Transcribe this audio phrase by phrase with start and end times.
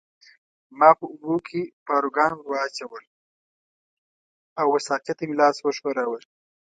[0.79, 3.03] ما په اوبو کې پاروګان ورواچول
[4.59, 6.19] او وه ساقي ته مې لاس وښوراوه.